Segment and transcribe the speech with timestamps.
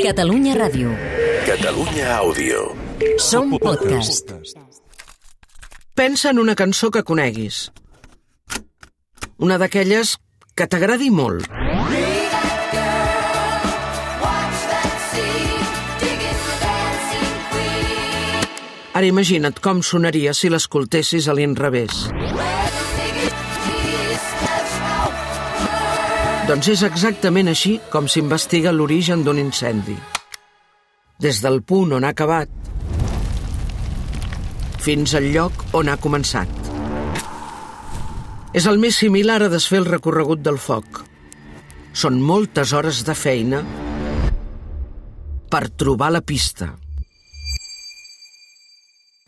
[0.00, 0.88] Catalunya Ràdio.
[1.44, 2.60] Catalunya Àudio.
[3.20, 4.32] Som podcast.
[5.94, 7.68] Pensa en una cançó que coneguis.
[9.36, 10.16] Una d'aquelles
[10.56, 11.44] que t'agradi molt.
[18.92, 22.06] Ara imagina't com sonaria si l'escoltessis a l'inrevés.
[26.42, 29.94] Doncs és exactament així com s'investiga l'origen d'un incendi.
[31.22, 32.50] Des del punt on ha acabat
[34.82, 36.50] fins al lloc on ha començat.
[38.58, 41.04] És el més similar a desfer el recorregut del foc.
[41.94, 43.60] Són moltes hores de feina
[45.52, 46.72] per trobar la pista.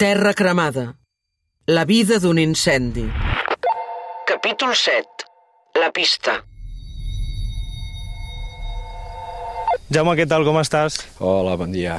[0.01, 0.89] Terra cremada.
[1.71, 3.07] La vida d'un incendi.
[4.27, 5.31] Capítol 7.
[5.79, 6.41] La pista.
[9.93, 10.97] Jaume, què tal, com estàs?
[11.21, 11.99] Hola, bon dia.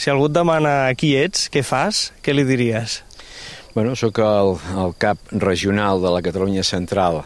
[0.00, 3.02] Si algú et demana qui ets, què fas, què li diries?
[3.74, 7.20] Bueno, sóc el, el cap regional de la Catalunya Central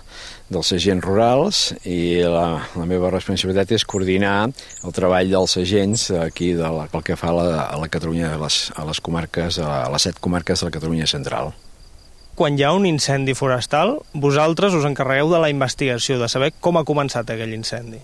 [0.53, 6.50] dels agents rurals i la, la meva responsabilitat és coordinar el treball dels agents aquí
[6.59, 9.62] de la, pel que fa a la, a la Catalunya, a les, a les comarques,
[9.62, 11.55] a les set comarques de la Catalunya Central.
[12.34, 16.81] Quan hi ha un incendi forestal, vosaltres us encarregueu de la investigació, de saber com
[16.81, 18.03] ha començat aquell incendi.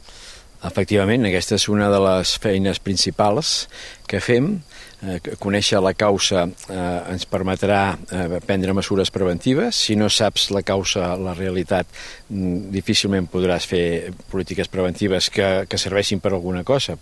[0.67, 3.69] Efectivament, aquesta és una de les feines principals
[4.11, 4.57] que fem.
[4.99, 9.79] Eh, conèixer la causa eh, ens permetrà eh, prendre mesures preventives.
[9.87, 11.87] Si no saps la causa, la realitat,
[12.27, 16.97] mm, difícilment podràs fer polítiques preventives que, que serveixin per alguna cosa.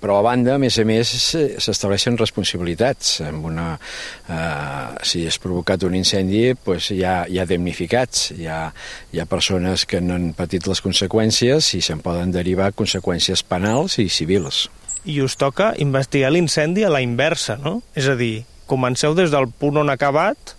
[0.00, 1.12] Però a banda, a més a més,
[1.60, 3.20] s'estableixen responsabilitats.
[3.28, 8.48] Amb una, eh, si has provocat un incendi, pues hi, ha, hi ha damnificats, hi
[8.48, 8.62] ha,
[9.12, 14.00] hi ha persones que no han patit les conseqüències i se'n poden derivar conseqüències penals
[14.00, 14.64] i civils
[15.06, 17.78] i us toca investigar l'incendi a la inversa, no?
[17.94, 20.56] És a dir, comenceu des del punt on ha acabat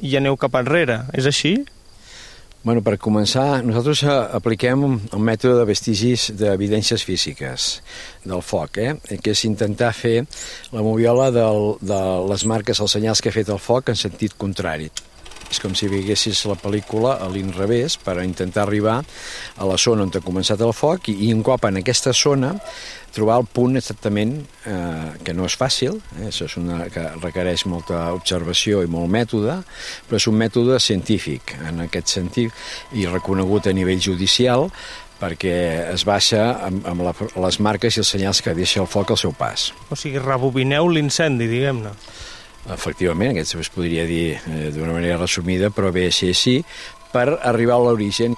[0.00, 1.60] i aneu cap enrere, és així?
[2.62, 7.68] Bueno, per començar, nosaltres eh, apliquem un mètode de vestigis d'evidències físiques
[8.28, 9.16] del foc, eh?
[9.24, 10.26] que és intentar fer
[10.74, 14.36] la moviola del, de les marques, els senyals que ha fet el foc en sentit
[14.36, 14.90] contrari.
[15.50, 20.14] És com si veiessis la pel·lícula a l'inrevés per intentar arribar a la zona on
[20.14, 22.54] ha començat el foc i, i un cop en aquesta zona
[23.10, 24.36] trobar el punt exactament,
[24.70, 29.10] eh, que no és fàcil, eh, això és una que requereix molta observació i molt
[29.10, 29.60] mètode,
[30.06, 32.52] però és un mètode científic en aquest sentit
[32.94, 34.70] i reconegut a nivell judicial
[35.20, 35.54] perquè
[35.92, 37.12] es baixa amb, amb la,
[37.44, 39.70] les marques i els senyals que deixa el foc al seu pas.
[39.90, 41.92] O sigui, rebobineu l'incendi, diguem-ne.
[42.68, 46.58] Efectivament, aquest es podria dir eh, d'una manera resumida, però bé així així,
[47.12, 48.36] per arribar a l'origen.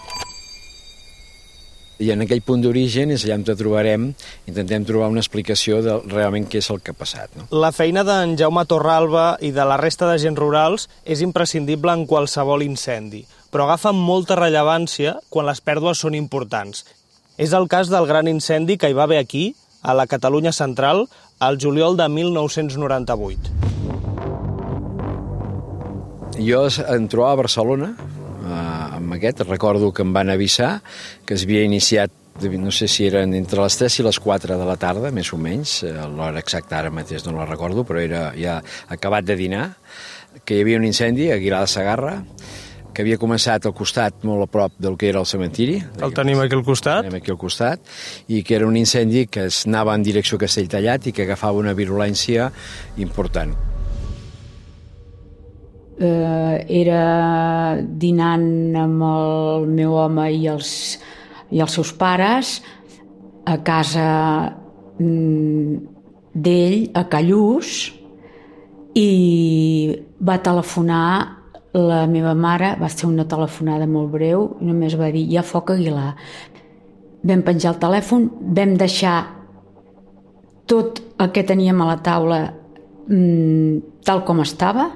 [2.03, 4.09] I en aquell punt d'origen és allà on trobarem,
[4.51, 7.31] intentem trobar una explicació de realment què és el que ha passat.
[7.39, 7.47] No?
[7.51, 12.07] La feina d'en Jaume Torralba i de la resta de gent rurals és imprescindible en
[12.11, 13.23] qualsevol incendi,
[13.55, 16.87] però agafa molta rellevància quan les pèrdues són importants.
[17.39, 19.53] És el cas del gran incendi que hi va haver aquí,
[19.83, 21.07] a la Catalunya Central,
[21.39, 23.72] al juliol de 1998.
[26.43, 30.81] Jo em trobava a Barcelona, eh, amb aquest, recordo que em van avisar
[31.27, 32.11] que es havia iniciat
[32.59, 35.39] no sé si eren entre les 3 i les 4 de la tarda, més o
[35.39, 39.77] menys, eh, l'hora exacta ara mateix no la recordo, però era ja acabat de dinar,
[40.45, 42.15] que hi havia un incendi a Aguilar de Sagarra,
[42.93, 45.79] que havia començat al costat, molt a prop del que era el cementiri.
[46.01, 47.05] El tenim aquí al costat.
[47.05, 47.81] Tenim aquí al costat,
[48.29, 51.61] i que era un incendi que es anava en direcció a Castelltallat i que agafava
[51.61, 52.51] una virulència
[52.97, 53.72] important
[56.03, 60.73] eh, era dinant amb el meu home i els,
[61.55, 62.59] i els seus pares
[63.47, 64.07] a casa
[64.99, 65.77] mm,
[66.33, 67.93] d'ell, a Callús,
[68.99, 69.11] i
[70.21, 71.07] va telefonar
[71.73, 75.73] la meva mare, va ser una telefonada molt breu, només va dir, hi ha foc
[75.73, 76.11] a Aguilar.
[77.25, 78.27] Vam penjar el telèfon,
[78.59, 79.17] vam deixar
[80.69, 82.43] tot el que teníem a la taula
[83.09, 84.91] mm, tal com estava,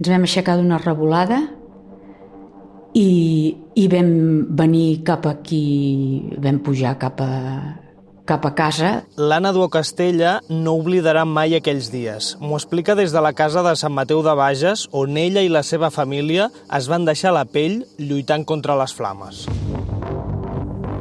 [0.00, 1.42] ens vam aixecar d'una revolada
[2.96, 3.10] i,
[3.76, 4.08] i vam
[4.56, 7.30] venir cap aquí, vam pujar cap a,
[8.24, 8.94] cap a casa.
[9.20, 12.34] L'Anna Duo Castella no oblidarà mai aquells dies.
[12.40, 15.62] M'ho explica des de la casa de Sant Mateu de Bages, on ella i la
[15.62, 19.44] seva família es van deixar la pell lluitant contra les flames.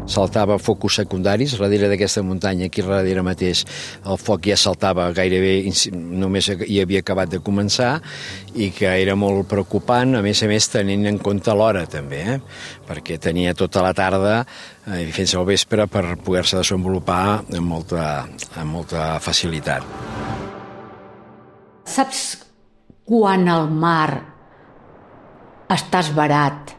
[0.09, 3.63] Saltava focus secundaris, darrere d'aquesta muntanya, aquí darrere mateix,
[4.05, 7.99] el foc ja saltava gairebé, només hi havia acabat de començar,
[8.55, 12.39] i que era molt preocupant, a més a més tenint en compte l'hora també, eh?
[12.89, 18.25] perquè tenia tota la tarda eh, fins al vespre per poder-se desenvolupar amb molta,
[18.57, 19.85] amb molta facilitat.
[21.89, 22.23] Saps
[23.09, 24.09] quan el mar
[25.69, 26.73] està esbarat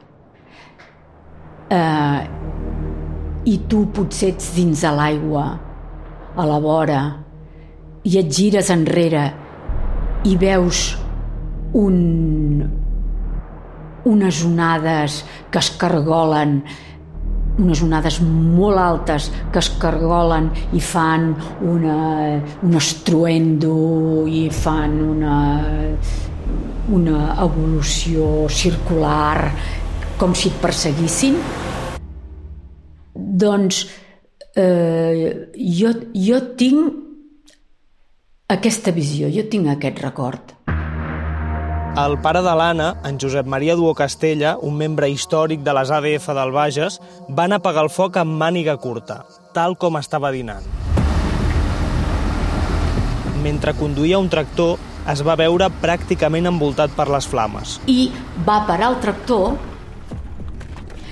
[1.70, 2.39] eh,
[3.48, 5.44] i tu potser ets dins de l'aigua,
[6.36, 7.00] a la vora,
[8.04, 9.24] i et gires enrere.
[10.28, 10.82] I veus
[11.76, 11.96] un,
[14.04, 16.60] unes onades que es cargolen.
[17.60, 21.32] Unes onades molt altes que es cargolen i fan
[21.66, 21.96] una,
[22.64, 23.74] un estruendo
[24.28, 25.40] i fan una,
[26.96, 29.50] una evolució circular
[30.20, 31.36] com si et perseguissin
[33.40, 33.84] doncs
[34.54, 36.94] eh, jo, jo tinc
[38.50, 40.56] aquesta visió, jo tinc aquest record.
[42.00, 46.28] El pare de l'Anna, en Josep Maria Duo Castella, un membre històric de les ADF
[46.38, 50.62] del Bages, van apagar el foc amb màniga curta, tal com estava dinant.
[53.42, 54.78] Mentre conduïa un tractor,
[55.10, 57.78] es va veure pràcticament envoltat per les flames.
[57.90, 58.10] I
[58.46, 59.56] va parar el tractor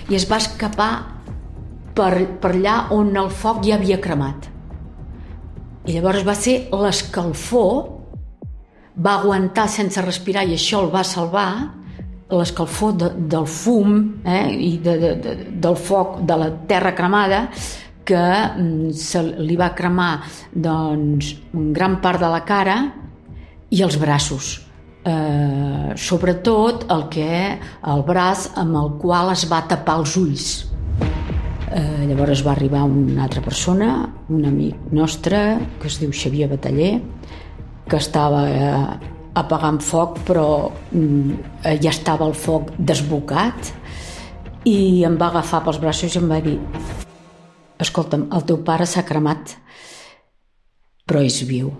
[0.08, 0.92] i es va escapar
[1.98, 4.48] per, per allà on el foc ja havia cremat.
[5.88, 7.72] I llavors va ser l'escalfor
[8.98, 11.50] va aguantar sense respirar i això el va salvar,
[12.28, 15.34] l'escalfor de, del fum eh, i de, de, de,
[15.64, 17.46] del foc de la terra cremada
[18.08, 20.12] que mm, se li va cremar
[20.52, 22.78] doncs, un gran part de la cara
[23.72, 24.58] i els braços.
[25.08, 27.30] Eh, sobretot el que
[27.94, 30.50] el braç amb el qual es va tapar els ulls.
[31.68, 35.40] Eh, llavors va arribar una altra persona, un amic nostre,
[35.80, 36.94] que es diu Xavier Bataller,
[37.88, 40.46] que estava eh, apagant foc, però
[40.92, 43.74] eh, ja estava el foc desbocat
[44.64, 46.56] i em va agafar pels braços i em va dir
[47.78, 49.52] escolta'm, el teu pare s'ha cremat,
[51.06, 51.70] però és viu.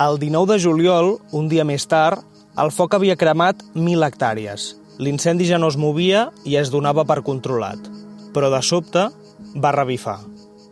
[0.00, 2.24] El 19 de juliol, un dia més tard,
[2.60, 4.74] el foc havia cremat 1.000 hectàrees.
[5.00, 7.88] L'incendi ja no es movia i es donava per controlat.
[8.34, 9.08] Però de sobte,
[9.56, 10.20] va revifar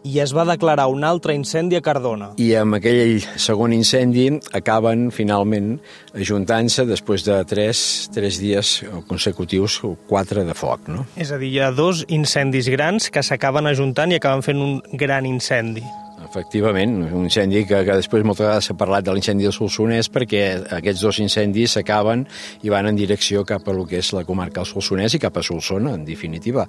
[0.09, 2.31] i es va declarar un altre incendi a Cardona.
[2.41, 5.75] I amb aquell segon incendi acaben finalment
[6.17, 7.81] ajuntant-se després de tres,
[8.15, 8.79] tres dies
[9.11, 10.89] consecutius, o quatre de foc.
[10.89, 11.05] No?
[11.19, 14.79] És a dir, hi ha dos incendis grans que s'acaben ajuntant i acaben fent un
[14.97, 15.85] gran incendi.
[16.29, 20.43] Efectivament, un incendi que, que després moltes vegades s'ha parlat de l'incendi del Solsonès perquè
[20.77, 22.27] aquests dos incendis s'acaben
[22.67, 25.39] i van en direcció cap a lo que és la comarca del Solsonès i cap
[25.41, 26.67] a Solsona, en definitiva.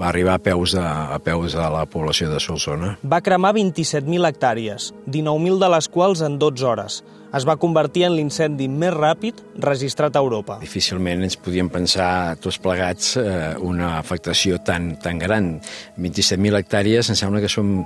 [0.00, 2.96] Va arribar a peus de, a peus de la població de Solsona.
[3.06, 8.14] Va cremar 27.000 hectàrees, 19.000 de les quals en 12 hores es va convertir en
[8.16, 10.58] l'incendi més ràpid registrat a Europa.
[10.62, 15.50] Difícilment ens podíem pensar tots plegats eh, una afectació tan, tan gran.
[15.98, 17.78] 27.000 hectàrees, em sembla que són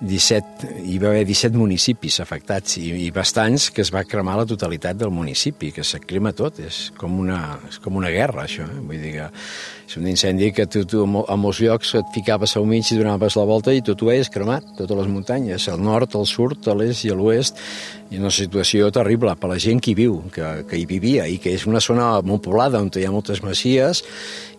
[0.00, 4.48] 17, hi va haver 17 municipis afectats i, i bastants que es va cremar la
[4.48, 8.66] totalitat del municipi, que se crema tot, és com una, és com una guerra això,
[8.66, 8.80] eh?
[8.80, 9.30] vull dir que
[9.90, 13.34] és un incendi que tu, tu a molts llocs et ficaves al mig i donaves
[13.34, 16.76] la volta i tot ho veies cremat, totes les muntanyes, al nord, al sud, a
[16.78, 17.58] l'est i a l'oest,
[18.14, 21.40] i una situació terrible per la gent que hi viu, que, que hi vivia, i
[21.42, 24.04] que és una zona molt poblada on hi ha moltes masies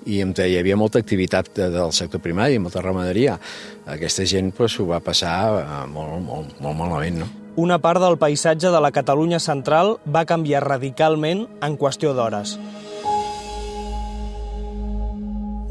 [0.03, 3.39] i on hi havia molta activitat del sector primari, molta ramaderia.
[3.87, 7.31] Aquesta gent pues, ho va passar eh, molt, molt, molt malament, no?
[7.55, 12.57] Una part del paisatge de la Catalunya central va canviar radicalment en qüestió d'hores.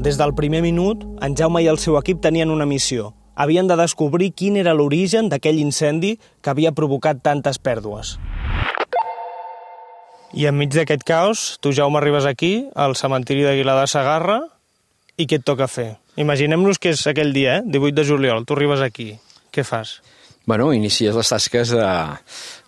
[0.01, 3.11] Des del primer minut, en Jaume i el seu equip tenien una missió.
[3.37, 8.15] Havien de descobrir quin era l'origen d'aquell incendi que havia provocat tantes pèrdues.
[10.33, 14.39] I enmig d'aquest caos, tu, Jaume, arribes aquí, al cementiri d'Aguilar de Sagarra,
[15.21, 15.91] i què et toca fer?
[16.17, 17.63] Imaginem-nos que és aquell dia, eh?
[17.69, 19.11] 18 de juliol, tu arribes aquí.
[19.53, 19.99] Què fas?
[20.45, 21.71] Bueno, inicies les tasques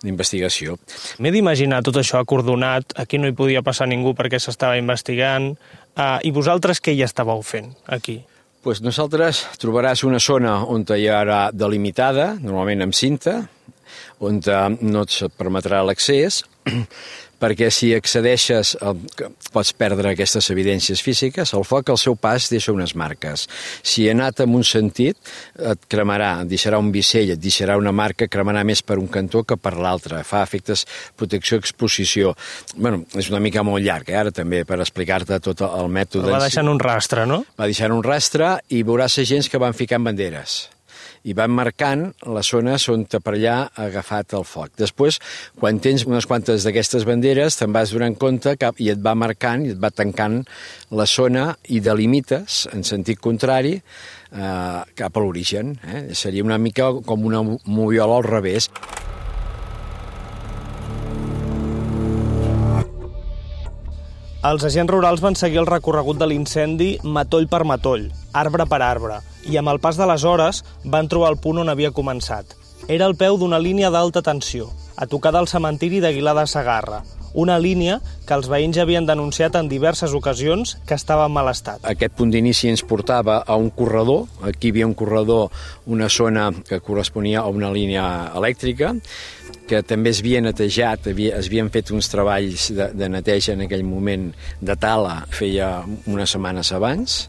[0.04, 0.76] d'investigació.
[1.18, 5.56] M'he d'imaginar tot això acordonat, aquí no hi podia passar ningú perquè s'estava investigant,
[5.94, 8.16] Uh, I vosaltres què hi estàveu fent aquí?
[8.66, 13.36] Pues nosaltres trobaràs una zona on hi haurà delimitada, normalment amb cinta,
[14.18, 14.40] on
[14.80, 16.40] no et permetrà l'accés,
[17.40, 18.74] perquè si accedeixes
[19.54, 23.46] pots perdre aquestes evidències físiques, el foc al seu pas deixa unes marques.
[23.82, 25.18] Si ha anat en un sentit,
[25.54, 29.44] et cremarà, et deixarà un vicell, et deixarà una marca, cremarà més per un cantó
[29.44, 30.22] que per l'altre.
[30.26, 30.86] Fa efectes
[31.16, 32.34] protecció, exposició.
[32.76, 36.26] bueno, és una mica molt llarg, eh, ara també, per explicar-te tot el mètode.
[36.26, 37.44] Però va deixant un rastre, no?
[37.58, 40.73] Va deixant un rastre i veuràs agents que van ficant banderes
[41.24, 44.74] i van marcant les zones on per allà ha agafat el foc.
[44.80, 45.18] Després,
[45.60, 49.64] quan tens unes quantes d'aquestes banderes, te'n vas donant compte que, i et va marcant
[49.64, 50.42] i et va tancant
[50.92, 55.78] la zona i delimites, en sentit contrari, eh, cap a l'origen.
[55.88, 56.04] Eh?
[56.14, 58.68] Seria una mica com una moviola al revés.
[64.44, 69.22] Els agents rurals van seguir el recorregut de l'incendi matoll per matoll, arbre per arbre,
[69.48, 72.56] i amb el pas de les hores van trobar el punt on havia començat.
[72.88, 77.02] Era el peu d'una línia d'alta tensió, a tocar del cementiri d'Aguilar de Sagarra,
[77.34, 81.82] una línia que els veïns havien denunciat en diverses ocasions que estava en mal estat.
[81.90, 85.50] Aquest punt d'inici ens portava a un corredor, aquí hi havia un corredor,
[85.86, 88.06] una zona que corresponia a una línia
[88.38, 88.94] elèctrica,
[89.68, 93.66] que també es havia netejat, havia, es havien fet uns treballs de, de neteja en
[93.66, 97.24] aquell moment de tala, feia unes setmanes abans,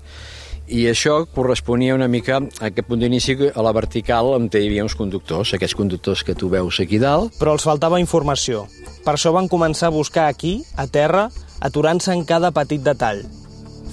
[0.68, 4.86] i això corresponia una mica a aquest punt d'inici a la vertical on hi havia
[4.86, 7.36] uns conductors, aquests conductors que tu veus aquí dalt.
[7.40, 8.66] Però els faltava informació.
[9.06, 11.30] Per això van començar a buscar aquí, a terra,
[11.62, 13.22] aturant-se en cada petit detall,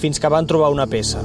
[0.00, 1.20] fins que van trobar una peça.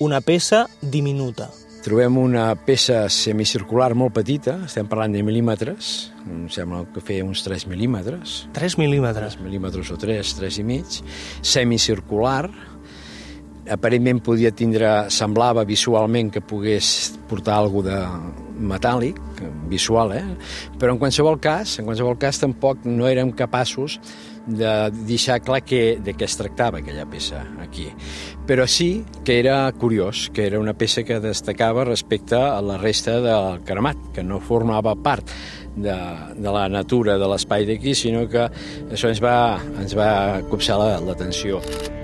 [0.00, 1.50] Una peça diminuta.
[1.82, 7.42] Trobem una peça semicircular molt petita, estem parlant de mil·límetres, em sembla que feia uns
[7.42, 8.36] 3 mil·límetres.
[8.54, 9.34] 3 mil·límetres?
[9.34, 11.00] 3 mil·límetres o 3, 3 i mig,
[11.42, 12.46] semicircular,
[13.70, 19.18] aparentment podia tindre, semblava visualment que pogués portar alguna de metàl·lic,
[19.70, 20.24] visual, eh?
[20.78, 23.98] però en qualsevol cas, en qualsevol cas tampoc no érem capaços
[24.46, 27.88] de deixar clar que, de què es tractava aquella peça aquí.
[28.46, 33.20] Però sí que era curiós, que era una peça que destacava respecte a la resta
[33.22, 35.30] del cremat, que no formava part
[35.76, 35.96] de,
[36.36, 38.48] de la natura de l'espai d'aquí, sinó que
[38.90, 40.12] això ens va, ens va
[40.50, 41.62] copsar l'atenció.
[41.62, 42.01] La,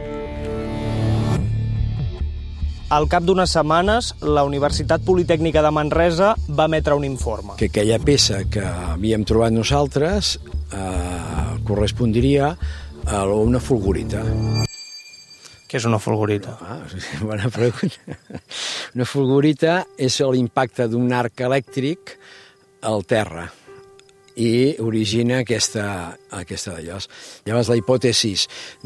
[2.88, 7.58] al cap d'unes setmanes, la Universitat Politècnica de Manresa va emetre un informe.
[7.60, 10.38] Que aquella peça que havíem trobat nosaltres
[10.72, 12.54] eh, correspondria
[13.04, 14.24] a una fulgurita.
[15.68, 16.56] Què és una fulgurita?
[16.64, 16.80] Ah,
[17.28, 18.18] bona pregunta.
[18.96, 22.16] Una fulgurita és l'impacte d'un arc elèctric
[22.88, 23.48] al terra
[24.38, 27.00] i origina aquesta, aquesta d'allò.
[27.44, 28.32] Llavors, la hipòtesi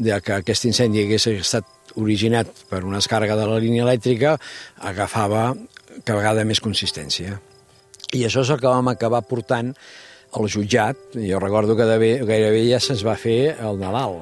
[0.01, 1.69] de que aquest incendi hagués estat
[2.01, 4.37] originat per una escàrrega de la línia elèctrica
[4.81, 5.51] agafava
[6.03, 7.39] cada vegada més consistència.
[8.13, 9.73] I això és el que vam acabar portant
[10.33, 10.97] al jutjat.
[11.17, 14.21] Jo recordo que gairebé ja se'ns va fer el Nadal.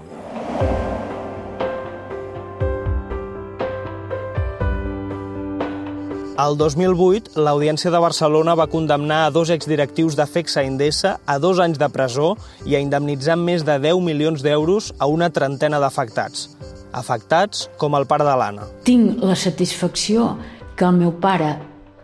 [6.42, 11.60] El 2008, l'Audiència de Barcelona va condemnar a dos exdirectius de FEXA Endesa a dos
[11.62, 12.32] anys de presó
[12.66, 16.48] i a indemnitzar més de 10 milions d'euros a una trentena d'afectats.
[16.94, 18.68] Afectats com el pare de l'Anna.
[18.88, 20.34] Tinc la satisfacció
[20.76, 21.54] que el meu pare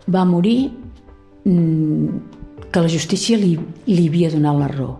[0.08, 0.70] va morir
[1.44, 3.56] mm, que la justícia li,
[3.88, 4.96] li havia donat la raó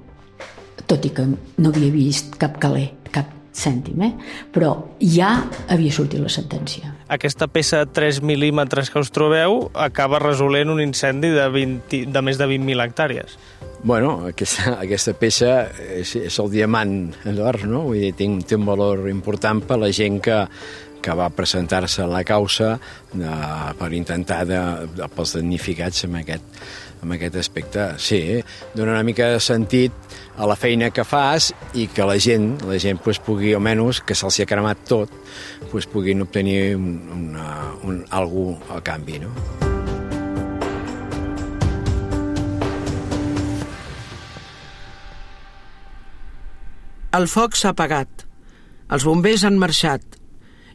[0.89, 3.29] tot i que no havia vist cap caler, cap
[3.59, 4.13] cèntim, eh?
[4.55, 5.31] però ja
[5.69, 6.95] havia sortit la sentència.
[7.13, 12.23] Aquesta peça de 3 mil·límetres que us trobeu acaba resolent un incendi de, 20, de
[12.25, 13.39] més de 20.000 hectàrees.
[13.83, 15.53] Bueno, aquesta, aquesta peça
[16.01, 17.87] és, és el diamant d'or, no?
[17.89, 20.43] Vull dir, té, té un valor important per la gent que,
[21.03, 22.75] que va presentar-se a la causa
[23.13, 23.31] de,
[23.79, 24.61] per intentar de,
[24.99, 26.61] de, pels damnificats amb aquest,
[27.03, 27.87] amb aquest aspecte.
[28.03, 28.21] Sí,
[28.75, 29.95] dona una mica de sentit
[30.39, 34.19] a la feina que fas i que la gent, la gent pues, pugui, almenys, que
[34.19, 35.15] se'ls ha cremat tot,
[35.71, 36.93] pues, puguin obtenir un,
[37.23, 37.49] una,
[37.87, 39.68] un, algú a canvi, no?
[47.17, 48.27] El foc s'ha apagat,
[48.93, 50.19] els bombers han marxat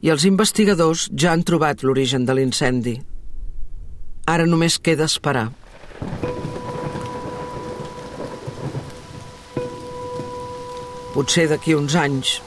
[0.02, 2.96] i els investigadors ja han trobat l'origen de l'incendi.
[4.26, 5.52] Ara només queda esperar.
[11.14, 12.40] Potser d'aquí uns anys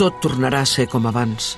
[0.00, 1.54] tot tornarà a ser com abans.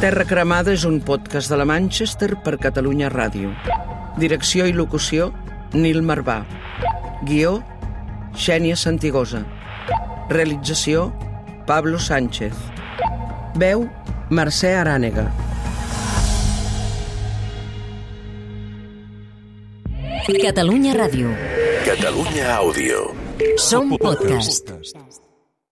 [0.00, 3.50] Terra Cremada és un podcast de la Manchester per Catalunya Ràdio.
[4.16, 5.26] Direcció i locució,
[5.76, 6.38] Nil Marvà.
[7.28, 7.58] Guió,
[8.32, 9.42] Xènia Santigosa.
[10.32, 11.10] Realització,
[11.68, 12.56] Pablo Sánchez.
[13.60, 13.84] Veu,
[14.32, 15.28] Mercè Arànega.
[20.40, 21.36] Catalunya Ràdio.
[21.84, 23.10] Catalunya Àudio.
[23.60, 24.64] Som podcast.
[24.64, 25.19] podcast.